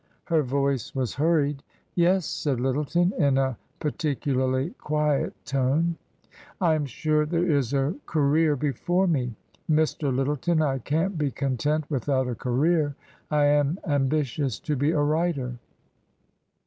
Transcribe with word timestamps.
Her 0.23 0.41
voice 0.41 0.95
was 0.95 1.13
hurried." 1.13 1.61
Yes," 1.93 2.25
said 2.25 2.59
Lyttleton, 2.59 3.13
in 3.19 3.37
a 3.37 3.55
particularly 3.79 4.71
quiet 4.79 5.35
tone." 5.45 5.95
I 6.59 6.73
am 6.73 6.87
sure 6.87 7.23
there 7.23 7.45
is 7.45 7.71
a 7.71 7.93
career 8.07 8.55
before 8.55 9.05
me. 9.05 9.35
Mr. 9.69 10.11
Lyttleton, 10.11 10.59
I 10.59 10.79
can't 10.79 11.19
be 11.19 11.29
content 11.29 11.85
without 11.87 12.27
a 12.27 12.33
career. 12.33 12.95
I 13.29 13.45
am 13.45 13.77
ambitious 13.85 14.59
to 14.61 14.75
be 14.75 14.89
a 14.89 14.99
writer." 15.01 15.59